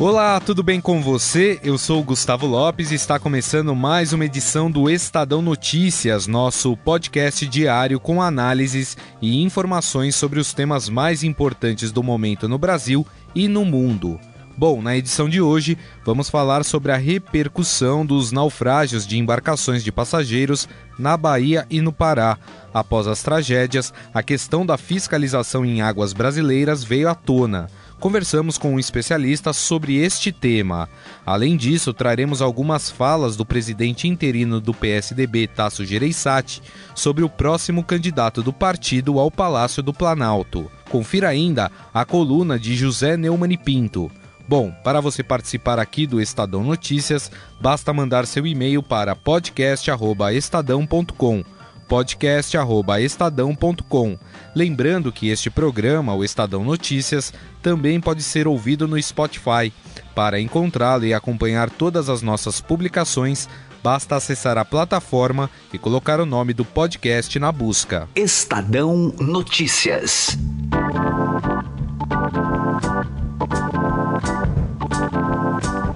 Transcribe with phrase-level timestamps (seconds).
[0.00, 1.60] Olá, tudo bem com você?
[1.62, 6.74] Eu sou o Gustavo Lopes e está começando mais uma edição do Estadão Notícias, nosso
[6.74, 13.06] podcast diário com análises e informações sobre os temas mais importantes do momento no Brasil
[13.34, 14.18] e no mundo.
[14.56, 19.92] Bom, na edição de hoje vamos falar sobre a repercussão dos naufrágios de embarcações de
[19.92, 20.66] passageiros
[20.98, 22.38] na Bahia e no Pará.
[22.72, 27.68] Após as tragédias, a questão da fiscalização em águas brasileiras veio à tona
[28.00, 30.88] conversamos com um especialista sobre este tema.
[31.24, 36.60] Além disso, traremos algumas falas do presidente interino do PSDB, Tasso Gereissati,
[36.94, 40.70] sobre o próximo candidato do partido ao Palácio do Planalto.
[40.88, 44.10] Confira ainda a coluna de José Neumann Pinto.
[44.48, 51.44] Bom, para você participar aqui do Estadão Notícias, basta mandar seu e-mail para podcast@estadão.com
[51.90, 54.16] podcast@estadão.com.
[54.54, 59.72] Lembrando que este programa, o Estadão Notícias, também pode ser ouvido no Spotify.
[60.14, 63.48] Para encontrá-lo e acompanhar todas as nossas publicações,
[63.82, 68.08] basta acessar a plataforma e colocar o nome do podcast na busca.
[68.14, 70.38] Estadão Notícias.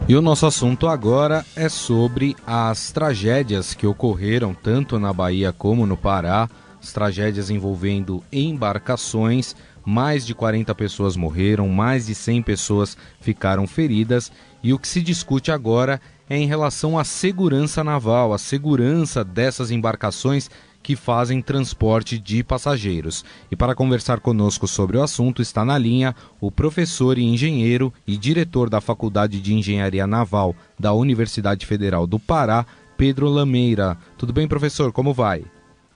[0.07, 5.87] E o nosso assunto agora é sobre as tragédias que ocorreram tanto na Bahia como
[5.87, 6.47] no Pará,
[6.83, 9.57] as tragédias envolvendo embarcações.
[9.83, 14.31] Mais de 40 pessoas morreram, mais de 100 pessoas ficaram feridas,
[14.63, 19.71] e o que se discute agora é em relação à segurança naval, a segurança dessas
[19.71, 20.51] embarcações
[20.85, 23.25] que fazem transporte de passageiros.
[23.51, 28.19] E para conversar conosco sobre o assunto está na linha o professor e engenheiro e
[28.19, 32.67] diretor da Faculdade de Engenharia Naval da Universidade Federal do Pará,
[32.99, 33.97] Pedro Lameira.
[34.19, 34.93] Tudo bem, professor?
[34.93, 35.43] Como vai?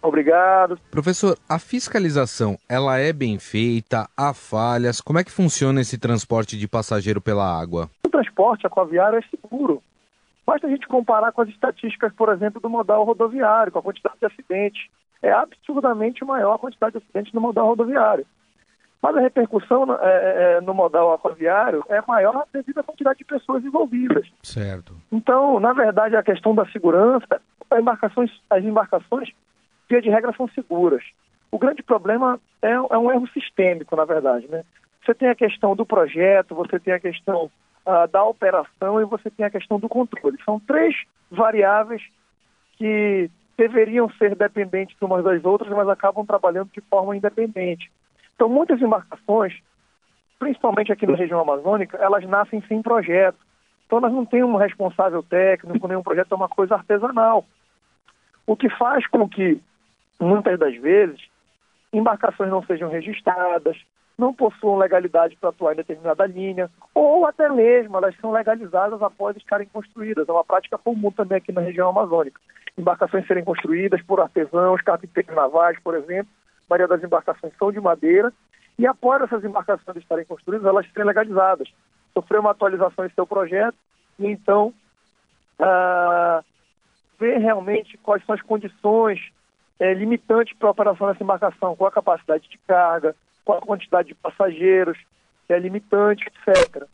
[0.01, 0.79] Obrigado.
[0.91, 4.09] Professor, a fiscalização, ela é bem feita?
[4.17, 5.03] Há falhas?
[5.03, 7.91] Como é que funciona esse transporte de passageiro pela água?
[8.07, 9.83] O transporte aquaviário é seguro.
[10.49, 14.17] Basta a gente comparar com as estatísticas, por exemplo, do modal rodoviário, com a quantidade
[14.19, 14.89] de acidentes.
[15.21, 18.25] É absurdamente maior a quantidade de acidentes no modal rodoviário.
[19.03, 23.27] Mas a repercussão é, é, é, no modal aquaviário é maior devido à quantidade de
[23.27, 24.27] pessoas envolvidas.
[24.43, 24.95] Certo.
[25.13, 29.29] Então, na verdade, a questão da segurança, as embarcações, as embarcações,
[29.87, 31.05] via de regra, são seguras.
[31.51, 34.49] O grande problema é, é um erro sistêmico, na verdade.
[34.49, 34.65] Né?
[35.05, 37.51] Você tem a questão do projeto, você tem a questão
[37.89, 40.37] uh, da operação e você tem a questão do controle.
[40.45, 40.95] São três
[41.31, 42.03] variáveis
[42.77, 47.91] que deveriam ser dependentes umas das outras, mas acabam trabalhando de forma independente.
[48.35, 49.59] Então, muitas embarcações,
[50.39, 53.39] principalmente aqui na região amazônica, elas nascem sem projeto.
[53.87, 57.45] Então, nós não temos um responsável técnico, nenhum projeto, é uma coisa artesanal.
[58.47, 59.61] O que faz com que,
[60.21, 61.21] muitas das vezes,
[61.93, 63.77] embarcações não sejam registradas,
[64.19, 69.37] não possuam legalidade para atuar em determinada linha, ou até mesmo elas são legalizadas após
[69.37, 70.29] estarem construídas.
[70.29, 72.41] É uma prática comum também aqui na região amazônica.
[72.77, 76.31] Embarcações serem construídas por artesãos, carpinteiros navais, por exemplo.
[76.69, 78.33] A maioria das embarcações são de madeira,
[78.77, 81.69] e após essas embarcações estarem construídas, elas serem legalizadas.
[82.13, 83.77] Sofrer uma atualização em seu projeto,
[84.19, 84.75] e então
[85.61, 86.43] ah,
[87.19, 89.21] ver realmente quais são as condições
[89.79, 93.15] é, limitantes para a operação dessa embarcação, qual a capacidade de carga,
[93.49, 94.99] qual a quantidade de passageiros,
[95.47, 96.85] se é limitante, etc.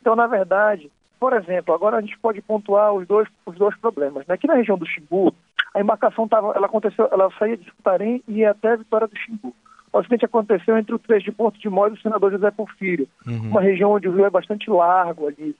[0.00, 0.90] Então, na verdade,
[1.20, 4.26] por exemplo, agora a gente pode pontuar os dois, os dois problemas.
[4.26, 4.34] Né?
[4.34, 5.32] Aqui na região do Xingu,
[5.72, 9.16] a embarcação tava, ela aconteceu, ela saía de Sutarém e ia até a Vitória do
[9.16, 9.54] Xingu.
[9.92, 13.06] O acidente aconteceu entre o trecho de Porto de Mós e o senador José Porfírio,
[13.24, 13.50] uhum.
[13.50, 15.54] uma região onde o rio é bastante largo ali.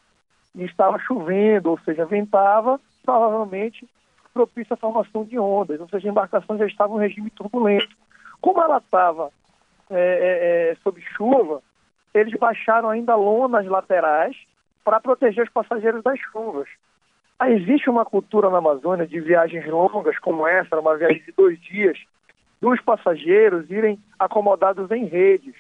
[0.57, 3.87] E estava chovendo, ou seja, ventava, provavelmente
[4.35, 7.95] propício à formação de ondas, ou seja, a embarcação já estava em regime turbulento.
[8.41, 9.31] Como ela estava
[9.93, 11.63] é, é, é, sob chuva,
[12.15, 14.37] eles baixaram ainda lonas laterais
[14.85, 16.69] para proteger os passageiros das chuvas.
[17.39, 21.61] Aí existe uma cultura na Amazônia de viagens longas como essa, uma viagem de dois
[21.61, 21.99] dias,
[22.61, 25.55] dos passageiros irem acomodados em redes.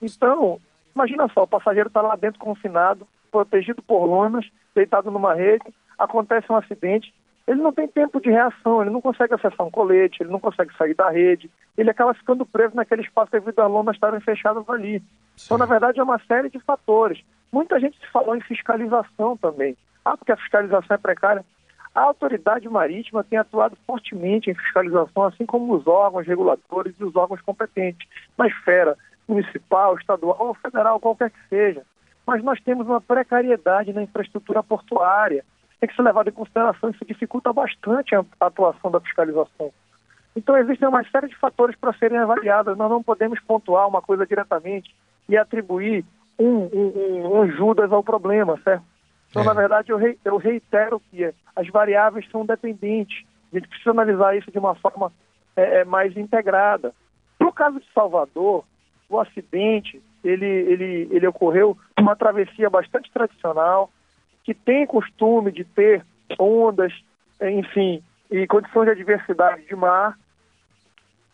[0.00, 0.60] Então,
[0.94, 5.64] imagina só, o passageiro está lá dentro confinado, protegido por lonas, deitado numa rede,
[5.98, 7.12] acontece um acidente,
[7.50, 10.72] ele não tem tempo de reação, ele não consegue acessar um colete, ele não consegue
[10.76, 15.00] sair da rede, ele acaba ficando preso naquele espaço devido às lonas estarem fechadas ali.
[15.34, 15.46] Sim.
[15.46, 17.20] Então, na verdade, é uma série de fatores.
[17.50, 19.76] Muita gente se falou em fiscalização também.
[20.04, 21.44] Ah, porque a fiscalização é precária.
[21.92, 27.16] A autoridade marítima tem atuado fortemente em fiscalização, assim como os órgãos reguladores e os
[27.16, 28.08] órgãos competentes.
[28.38, 28.96] Mas, fera,
[29.26, 31.82] municipal, estadual ou federal, qualquer que seja.
[32.24, 35.44] Mas nós temos uma precariedade na infraestrutura portuária.
[35.80, 39.72] Tem que ser levado em consideração, isso dificulta bastante a atuação da fiscalização.
[40.36, 42.76] Então, existem uma série de fatores para serem avaliados.
[42.76, 44.94] Nós não podemos pontuar uma coisa diretamente
[45.28, 46.04] e atribuir
[46.38, 48.84] um, um, um Judas ao problema, certo?
[49.30, 49.44] Então, é.
[49.46, 53.24] na verdade, eu, re, eu reitero que as variáveis são dependentes.
[53.52, 55.12] A gente precisa analisar isso de uma forma
[55.56, 56.92] é, é mais integrada.
[57.38, 58.64] No caso de Salvador,
[59.08, 63.90] o acidente ele, ele, ele ocorreu numa travessia bastante tradicional,
[64.50, 66.04] que tem costume de ter
[66.36, 66.92] ondas,
[67.40, 70.18] enfim, e condições de adversidade de mar,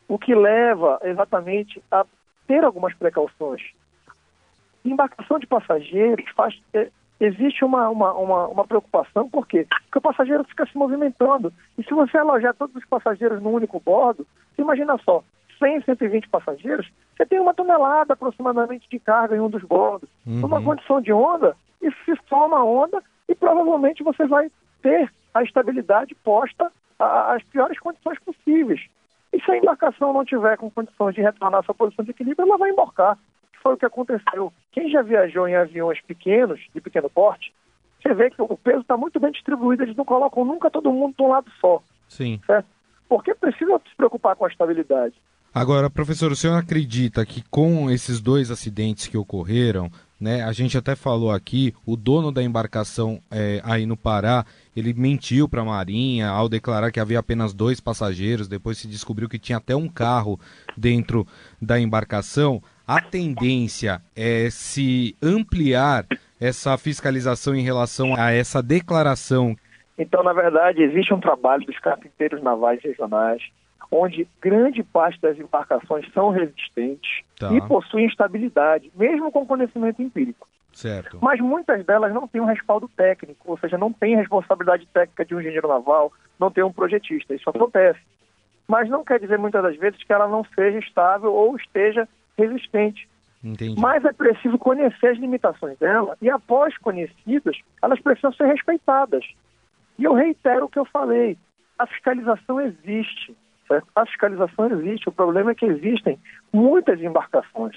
[0.06, 2.04] o que leva exatamente a
[2.46, 3.62] ter algumas precauções.
[4.84, 9.66] Embarcação de passageiros faz, é, existe uma, uma, uma, uma, preocupação, por quê?
[9.84, 11.50] Porque o passageiro fica se movimentando.
[11.78, 14.26] E se você alojar todos os passageiros num único bordo,
[14.58, 15.24] imagina só,
[15.58, 16.86] 100, 120 passageiros,
[17.16, 20.10] você tem uma tonelada aproximadamente de carga em um dos bordos.
[20.26, 20.40] Uhum.
[20.40, 21.56] Numa condição de onda,
[22.06, 24.50] se forma onda e provavelmente você vai
[24.80, 28.80] ter a estabilidade posta às piores condições possíveis.
[29.32, 32.46] E se a embarcação não tiver com condições de retornar à sua posição de equilíbrio,
[32.46, 33.18] ela vai embarcar.
[33.62, 34.52] Foi o que aconteceu.
[34.72, 37.52] Quem já viajou em aviões pequenos, de pequeno porte,
[38.00, 41.14] você vê que o peso está muito bem distribuído, eles não colocam nunca todo mundo
[41.16, 41.82] de um lado só.
[42.08, 42.40] Sim.
[42.46, 42.68] Certo?
[43.08, 45.14] Porque precisa se preocupar com a estabilidade.
[45.52, 50.78] Agora, professor, o senhor acredita que com esses dois acidentes que ocorreram, né, a gente
[50.78, 55.64] até falou aqui, o dono da embarcação é, aí no Pará, ele mentiu para a
[55.64, 59.88] Marinha ao declarar que havia apenas dois passageiros, depois se descobriu que tinha até um
[59.88, 60.40] carro
[60.76, 61.26] dentro
[61.60, 62.62] da embarcação.
[62.86, 66.06] A tendência é se ampliar
[66.40, 69.56] essa fiscalização em relação a essa declaração.
[69.98, 73.42] Então, na verdade, existe um trabalho dos carpinteiros navais regionais
[73.90, 77.52] onde grande parte das embarcações são resistentes tá.
[77.52, 80.48] e possuem estabilidade, mesmo com conhecimento empírico.
[80.72, 81.18] Certo.
[81.22, 85.34] Mas muitas delas não têm um respaldo técnico, ou seja, não têm responsabilidade técnica de
[85.34, 87.34] um engenheiro naval, não tem um projetista.
[87.34, 88.00] Isso acontece.
[88.68, 92.06] Mas não quer dizer muitas das vezes que ela não seja estável ou esteja
[92.36, 93.08] resistente.
[93.42, 93.80] Entendi.
[93.80, 99.24] Mas é preciso conhecer as limitações dela e, após conhecidas, elas precisam ser respeitadas.
[99.98, 101.38] E eu reitero o que eu falei:
[101.78, 103.36] a fiscalização existe.
[103.66, 103.86] Certo?
[103.94, 106.18] A fiscalização existe, o problema é que existem
[106.52, 107.76] muitas embarcações.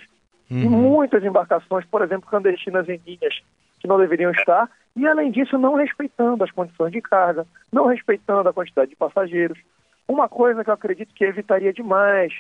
[0.52, 0.68] Uhum.
[0.68, 3.40] muitas embarcações, por exemplo, clandestinas em linhas
[3.80, 8.50] que não deveriam estar, e além disso, não respeitando as condições de carga, não respeitando
[8.50, 9.60] a quantidade de passageiros.
[10.08, 12.34] Uma coisa que eu acredito que evitaria demais,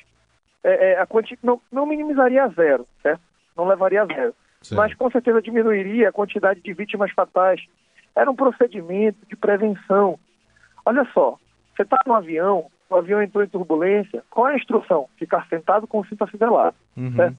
[0.63, 1.37] é, é a quanti...
[1.43, 3.21] não, não minimizaria a zero, certo?
[3.55, 4.33] Não levaria a zero.
[4.71, 7.61] Mas com certeza diminuiria a quantidade de vítimas fatais.
[8.15, 10.19] Era um procedimento de prevenção.
[10.85, 11.37] Olha só,
[11.75, 15.07] você está no avião, o avião entrou em turbulência, qual é a instrução?
[15.17, 17.15] Ficar sentado com o cinto afivelado, uhum.
[17.15, 17.37] certo?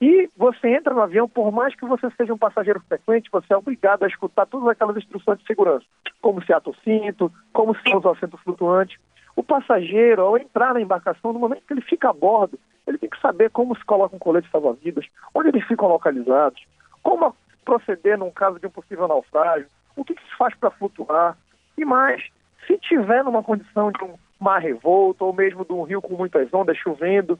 [0.00, 3.56] E você entra no avião, por mais que você seja um passageiro frequente, você é
[3.56, 5.86] obrigado a escutar todas aquelas instruções de segurança,
[6.20, 8.98] como se ata o cinto, como se usa o assento flutuante.
[9.36, 13.08] O passageiro, ao entrar na embarcação, no momento que ele fica a bordo, ele tem
[13.08, 16.62] que saber como se coloca um colete salva-vidas, onde eles ficam localizados,
[17.02, 17.34] como
[17.64, 21.36] proceder num caso de um possível naufrágio, o que, que se faz para flutuar,
[21.78, 22.22] e mais,
[22.66, 26.52] se tiver numa condição de um mar revolto, ou mesmo de um rio com muitas
[26.52, 27.38] ondas, chovendo.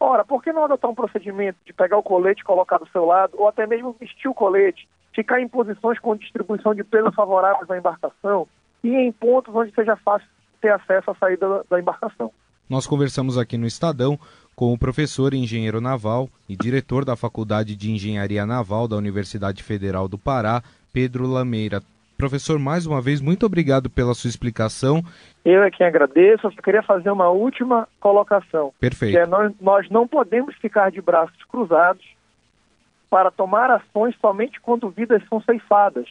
[0.00, 3.04] Ora, por que não adotar um procedimento de pegar o colete e colocar do seu
[3.04, 7.68] lado, ou até mesmo vestir o colete, ficar em posições com distribuição de peso favoráveis
[7.68, 8.48] na embarcação
[8.82, 10.28] e em pontos onde seja fácil
[10.60, 12.32] ter acesso à saída da embarcação?
[12.68, 14.18] Nós conversamos aqui no Estadão
[14.54, 20.08] com o professor engenheiro naval e diretor da Faculdade de Engenharia Naval da Universidade Federal
[20.08, 20.62] do Pará,
[20.92, 21.82] Pedro Lameira.
[22.18, 25.04] Professor, mais uma vez, muito obrigado pela sua explicação.
[25.44, 26.48] Eu é quem agradeço.
[26.48, 28.72] Eu só queria fazer uma última colocação.
[28.80, 29.16] Perfeito.
[29.16, 32.04] É, nós, nós não podemos ficar de braços cruzados
[33.08, 36.08] para tomar ações somente quando vidas são ceifadas.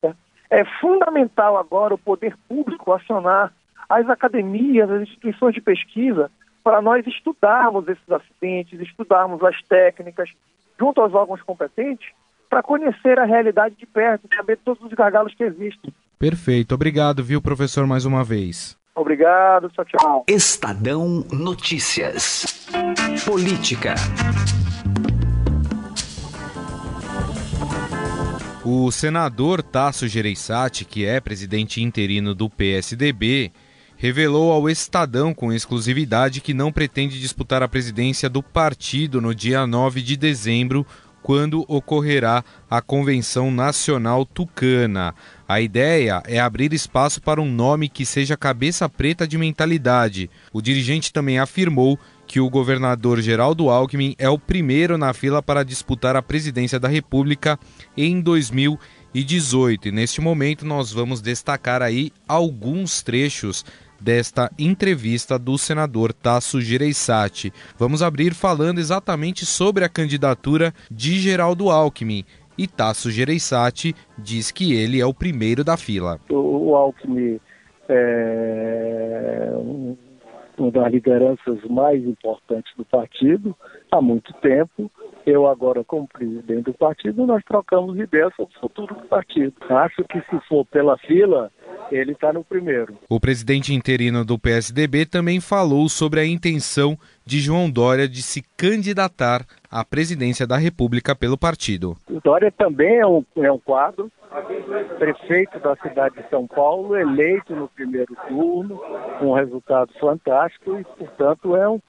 [0.00, 0.14] É,
[0.48, 3.52] é fundamental agora o poder público acionar
[3.88, 6.30] as academias, as instituições de pesquisa,
[6.62, 10.30] para nós estudarmos esses acidentes, estudarmos as técnicas,
[10.78, 12.08] junto aos órgãos competentes,
[12.48, 15.92] para conhecer a realidade de perto, saber todos os gargalos que existem.
[16.18, 16.74] Perfeito.
[16.74, 18.76] Obrigado, viu, professor, mais uma vez.
[18.94, 20.24] Obrigado, tchau, tchau.
[20.26, 22.68] Estadão Notícias.
[23.24, 23.94] Política.
[28.64, 33.52] O senador Tasso Gereissati, que é presidente interino do PSDB,
[33.96, 39.66] revelou ao Estadão com exclusividade que não pretende disputar a presidência do partido no dia
[39.66, 40.86] 9 de dezembro,
[41.28, 45.14] quando ocorrerá a Convenção Nacional Tucana.
[45.46, 50.30] A ideia é abrir espaço para um nome que seja cabeça preta de mentalidade.
[50.50, 55.62] O dirigente também afirmou que o governador Geraldo Alckmin é o primeiro na fila para
[55.62, 57.58] disputar a presidência da República
[57.94, 59.88] em 2018.
[59.88, 63.66] E neste momento nós vamos destacar aí alguns trechos
[64.00, 67.52] desta entrevista do senador Tasso Gereissati.
[67.78, 72.24] Vamos abrir falando exatamente sobre a candidatura de Geraldo Alckmin.
[72.56, 76.20] E Tasso Gereissati diz que ele é o primeiro da fila.
[76.28, 77.38] O Alckmin
[77.88, 79.52] é
[80.58, 83.54] uma das lideranças mais importantes do partido
[83.90, 84.90] há muito tempo.
[85.26, 89.52] Eu agora, como presidente do partido, nós trocamos ideias sobre o futuro do partido.
[89.68, 91.50] Acho que se for pela fila,
[91.90, 92.96] ele está no primeiro.
[93.08, 98.42] O presidente interino do PSDB também falou sobre a intenção de João Dória de se
[98.56, 101.96] candidatar à presidência da República pelo partido.
[102.08, 104.10] O Dória também é um, é um quadro,
[104.98, 108.78] prefeito da cidade de São Paulo, eleito no primeiro turno,
[109.18, 111.80] com um resultado fantástico e, portanto, é um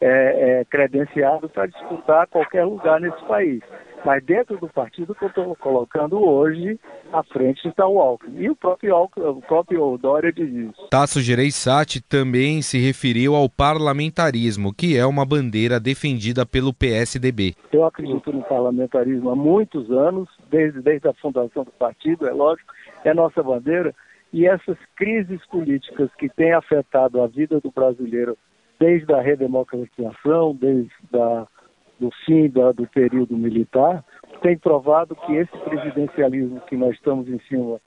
[0.00, 3.62] é, é credenciado para disputar qualquer lugar nesse país.
[4.04, 6.78] Mas dentro do partido que eu estou colocando hoje,
[7.12, 8.42] à frente está o Alckmin.
[8.42, 10.88] E o próprio, Alckmin, o próprio Dória diz isso.
[10.90, 17.54] Tasso Gereissati também se referiu ao parlamentarismo, que é uma bandeira defendida pelo PSDB.
[17.72, 22.72] Eu acredito no parlamentarismo há muitos anos, desde, desde a fundação do partido, é lógico,
[23.04, 23.94] é nossa bandeira.
[24.32, 28.36] E essas crises políticas que têm afetado a vida do brasileiro
[28.78, 31.46] desde a redemocratização, desde a
[31.98, 34.04] do fim da, do período militar,
[34.42, 37.80] tem provado que esse presidencialismo que nós estamos em cima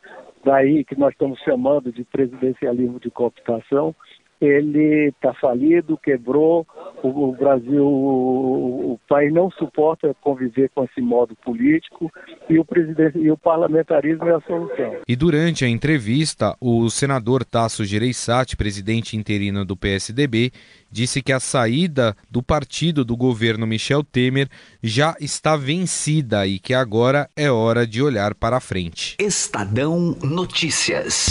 [0.44, 3.96] daí, que nós estamos chamando de presidencialismo de cooptação,
[4.42, 6.66] ele está falido, quebrou,
[7.04, 12.12] o, o Brasil, o, o, país não suporta conviver com esse modo político
[12.50, 14.96] e o, presidente, e o parlamentarismo é a solução.
[15.08, 20.52] E durante a entrevista, o senador Tasso Gereissati, presidente interino do PSDB,
[20.90, 24.48] disse que a saída do partido do governo Michel Temer
[24.82, 29.18] já está vencida e que agora é hora de olhar para frente.
[29.20, 31.28] Estadão Notícias.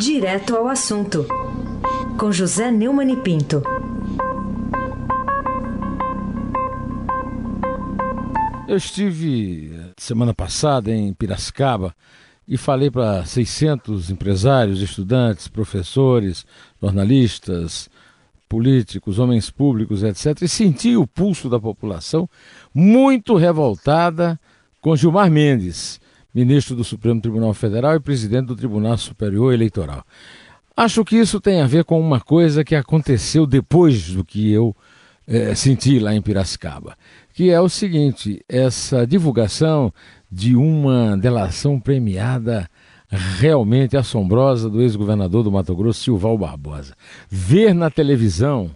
[0.00, 1.26] Direto ao assunto,
[2.18, 3.62] com José Neumann e Pinto.
[8.66, 11.94] Eu estive semana passada em Piracicaba
[12.48, 16.46] e falei para 600 empresários, estudantes, professores,
[16.80, 17.90] jornalistas,
[18.48, 20.40] políticos, homens públicos, etc.
[20.40, 22.26] E senti o pulso da população
[22.72, 24.40] muito revoltada
[24.80, 26.00] com Gilmar Mendes
[26.34, 30.04] ministro do Supremo Tribunal Federal e presidente do Tribunal Superior Eleitoral.
[30.76, 34.74] Acho que isso tem a ver com uma coisa que aconteceu depois do que eu
[35.26, 36.96] é, senti lá em Piracicaba,
[37.34, 39.92] que é o seguinte: essa divulgação
[40.30, 42.68] de uma delação premiada
[43.10, 46.94] realmente assombrosa do ex-governador do Mato Grosso, Silval Barbosa.
[47.28, 48.70] Ver na televisão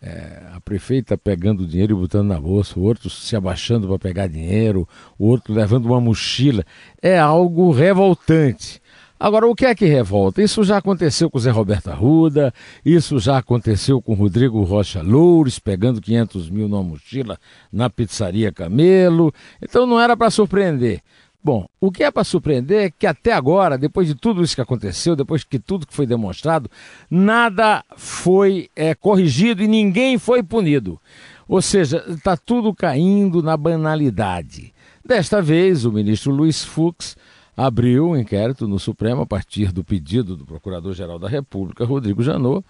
[0.00, 4.26] é, a prefeita pegando dinheiro e botando na bolsa, o outro se abaixando para pegar
[4.26, 4.88] dinheiro,
[5.18, 6.64] o outro levando uma mochila.
[7.02, 8.80] É algo revoltante.
[9.20, 10.40] Agora, o que é que revolta?
[10.40, 15.02] Isso já aconteceu com o Zé Roberto Arruda, isso já aconteceu com o Rodrigo Rocha
[15.02, 17.36] Loures, pegando 500 mil numa mochila
[17.72, 19.34] na pizzaria Camelo.
[19.60, 21.02] Então não era para surpreender.
[21.42, 24.60] Bom, o que é para surpreender é que até agora, depois de tudo isso que
[24.60, 26.68] aconteceu, depois que tudo que foi demonstrado,
[27.10, 31.00] nada foi é, corrigido e ninguém foi punido.
[31.46, 34.74] Ou seja, está tudo caindo na banalidade.
[35.04, 37.16] Desta vez, o ministro Luiz Fux
[37.56, 42.64] abriu um inquérito no Supremo a partir do pedido do Procurador-Geral da República, Rodrigo Janot,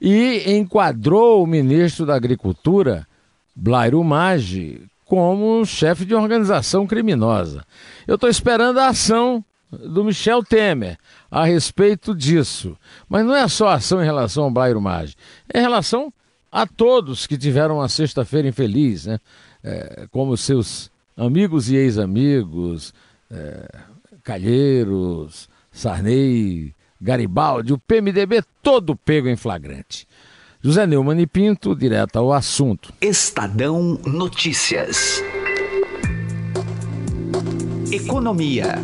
[0.00, 3.06] e enquadrou o ministro da Agricultura,
[3.54, 4.80] Blairo Maggi,
[5.12, 7.66] como chefe de organização criminosa.
[8.06, 10.96] Eu estou esperando a ação do Michel Temer
[11.30, 12.78] a respeito disso.
[13.06, 15.14] Mas não é só ação em relação ao Blairo Maggi,
[15.52, 16.10] é em relação
[16.50, 19.18] a todos que tiveram uma sexta-feira infeliz, né?
[19.62, 22.94] É, como seus amigos e ex-amigos,
[23.30, 23.68] é,
[24.24, 30.08] Calheiros, Sarney, Garibaldi, o PMDB todo pego em flagrante.
[30.64, 32.94] José Neumann e Pinto, direto ao assunto.
[33.00, 35.20] Estadão Notícias.
[37.90, 38.76] Economia.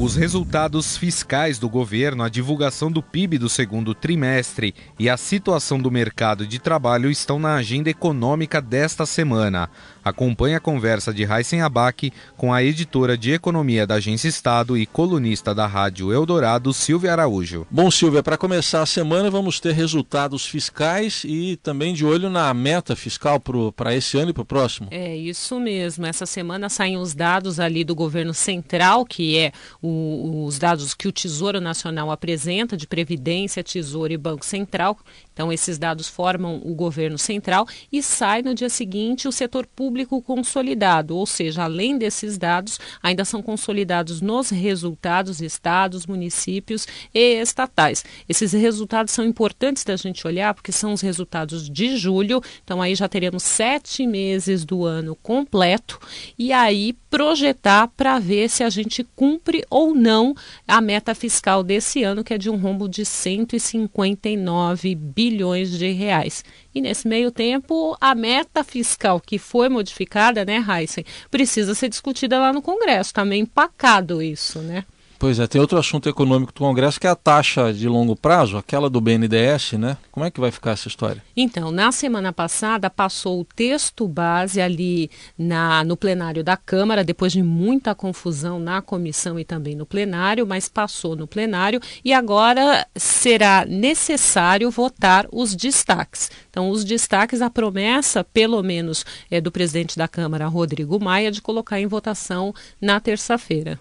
[0.00, 5.78] Os resultados fiscais do governo, a divulgação do PIB do segundo trimestre e a situação
[5.78, 9.68] do mercado de trabalho estão na agenda econômica desta semana.
[10.04, 14.84] Acompanhe a conversa de Heisen Abac com a editora de economia da Agência Estado e
[14.84, 17.66] colunista da Rádio Eldorado, Silvia Araújo.
[17.70, 22.52] Bom, Silvia, para começar a semana vamos ter resultados fiscais e também de olho na
[22.52, 23.40] meta fiscal
[23.74, 24.88] para esse ano e para o próximo.
[24.90, 26.04] É isso mesmo.
[26.04, 31.08] Essa semana saem os dados ali do governo central, que é o, os dados que
[31.08, 34.98] o Tesouro Nacional apresenta de Previdência, Tesouro e Banco Central.
[35.32, 39.93] Então, esses dados formam o governo central e sai no dia seguinte o setor público
[40.24, 48.04] consolidado, ou seja, além desses dados, ainda são consolidados nos resultados estados, municípios e estatais.
[48.28, 52.94] Esses resultados são importantes da gente olhar porque são os resultados de julho, então aí
[52.94, 56.00] já teremos sete meses do ano completo
[56.38, 60.34] e aí projetar para ver se a gente cumpre ou não
[60.66, 66.42] a meta fiscal desse ano, que é de um rombo de 159 bilhões de reais.
[66.74, 72.38] E nesse meio tempo, a meta fiscal que foi modificada, né, Heisen, precisa ser discutida
[72.38, 73.10] lá no Congresso.
[73.10, 74.84] Está meio empacado isso, né?
[75.18, 78.56] Pois é, tem outro assunto econômico do Congresso que é a taxa de longo prazo,
[78.56, 79.96] aquela do BNDES, né?
[80.10, 81.22] Como é que vai ficar essa história?
[81.36, 87.32] Então, na semana passada passou o texto base ali na, no plenário da Câmara, depois
[87.32, 92.86] de muita confusão na comissão e também no plenário, mas passou no plenário e agora
[92.96, 96.30] será necessário votar os destaques.
[96.50, 101.40] Então, os destaques, a promessa, pelo menos, é do presidente da Câmara, Rodrigo Maia, de
[101.40, 103.78] colocar em votação na terça-feira.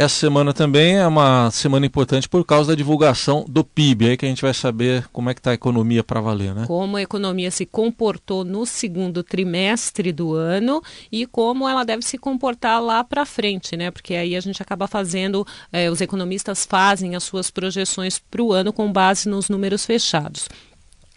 [0.00, 4.24] Essa semana também é uma semana importante por causa da divulgação do PIB, aí que
[4.24, 6.64] a gente vai saber como é que está a economia para valer, né?
[6.66, 12.16] Como a economia se comportou no segundo trimestre do ano e como ela deve se
[12.16, 13.90] comportar lá para frente, né?
[13.90, 18.54] Porque aí a gente acaba fazendo, eh, os economistas fazem as suas projeções para o
[18.54, 20.48] ano com base nos números fechados.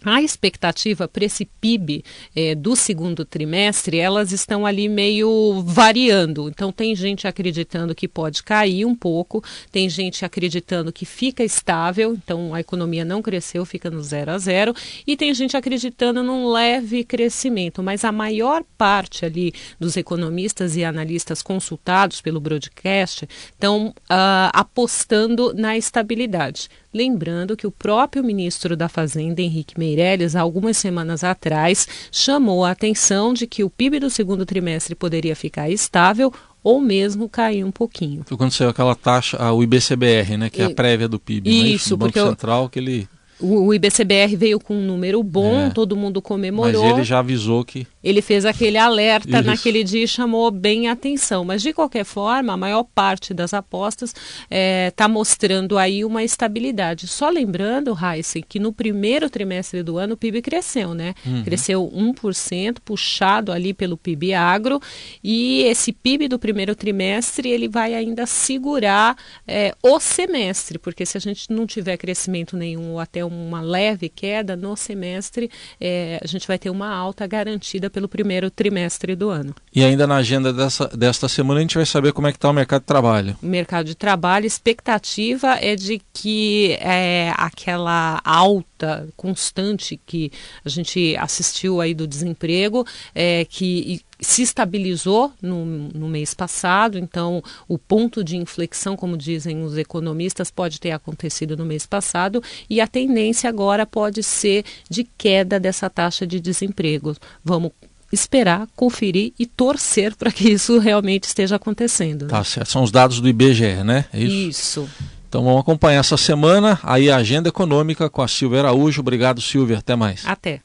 [0.05, 2.03] A expectativa para esse PIB
[2.35, 6.49] eh, do segundo trimestre, elas estão ali meio variando.
[6.49, 9.41] Então, tem gente acreditando que pode cair um pouco,
[9.71, 14.37] tem gente acreditando que fica estável, então a economia não cresceu, fica no zero a
[14.37, 14.73] zero,
[15.07, 17.81] e tem gente acreditando num leve crescimento.
[17.81, 25.53] Mas a maior parte ali dos economistas e analistas consultados pelo broadcast estão uh, apostando
[25.53, 26.69] na estabilidade.
[26.93, 29.92] Lembrando que o próprio ministro da Fazenda, Henrique Meirelles,
[30.35, 35.69] algumas semanas atrás, chamou a atenção de que o PIB do segundo trimestre poderia ficar
[35.69, 38.23] estável ou mesmo cair um pouquinho.
[38.25, 41.67] Foi quando saiu aquela taxa, o IBCBR, né, que é a prévia do PIB, né,
[41.69, 43.07] isso, né, do Banco Central, que ele
[43.39, 45.69] o, o IBCBR veio com um número bom, é.
[45.69, 46.83] todo mundo comemorou.
[46.83, 47.85] Mas ele já avisou que.
[48.03, 49.43] Ele fez aquele alerta Isso.
[49.43, 51.45] naquele dia e chamou bem a atenção.
[51.45, 56.23] Mas, de qualquer forma, a maior parte das apostas está é, tá mostrando aí uma
[56.23, 57.07] estabilidade.
[57.07, 61.13] Só lembrando, Heisen, que no primeiro trimestre do ano o PIB cresceu, né?
[61.25, 61.43] Uhum.
[61.43, 64.81] Cresceu 1%, puxado ali pelo PIB agro.
[65.23, 69.15] E esse PIB do primeiro trimestre, ele vai ainda segurar
[69.47, 73.61] é, o semestre, porque se a gente não tiver crescimento nenhum ou até um uma
[73.61, 79.15] leve queda no semestre, é, a gente vai ter uma alta garantida pelo primeiro trimestre
[79.15, 79.53] do ano.
[79.73, 82.49] E ainda na agenda dessa, desta semana a gente vai saber como é que está
[82.49, 83.37] o mercado de trabalho.
[83.41, 88.72] Mercado de trabalho, expectativa é de que é, aquela alta
[89.15, 90.31] constante que
[90.63, 97.43] a gente assistiu aí do desemprego, é, que se estabilizou no, no, mês passado, então
[97.67, 102.79] o ponto de inflexão, como dizem os economistas, pode ter acontecido no mês passado e
[102.79, 107.15] a tendência agora pode ser de queda dessa taxa de desemprego.
[107.43, 107.71] Vamos
[108.13, 112.27] esperar, conferir e torcer para que isso realmente esteja acontecendo.
[112.27, 112.69] Tá certo.
[112.69, 114.05] São os dados do IBGE, né?
[114.13, 114.81] É isso.
[114.81, 114.89] isso.
[115.33, 119.01] Então vamos acompanhar essa semana aí a agenda econômica com a Silvia Araújo.
[119.01, 119.79] Obrigado, Silvia.
[119.79, 120.21] Até mais.
[120.27, 120.61] Até.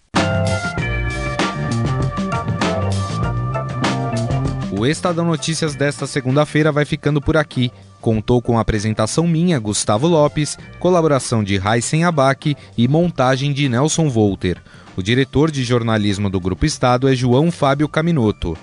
[4.71, 7.73] O Estadão Notícias desta segunda-feira vai ficando por aqui.
[7.99, 14.11] Contou com a apresentação minha, Gustavo Lopes, colaboração de Raisen Abac e montagem de Nelson
[14.11, 14.63] Volter.
[14.95, 18.55] O diretor de jornalismo do Grupo Estado é João Fábio Caminoto.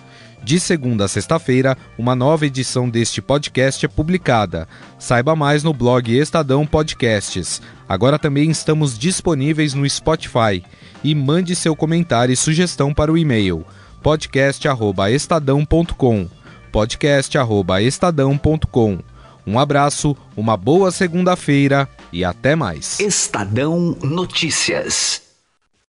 [0.46, 4.68] De segunda a sexta-feira, uma nova edição deste podcast é publicada.
[5.00, 7.60] Saiba mais no blog Estadão Podcasts.
[7.90, 10.64] Agora também estamos disponíveis no Spotify.
[11.04, 13.66] E mande seu comentário e sugestão para o e-mail
[14.04, 16.30] podcast@estadão.com.
[16.72, 19.00] podcast@estadão.com.
[19.48, 23.00] Um abraço, uma boa segunda-feira e até mais.
[23.00, 25.25] Estadão Notícias.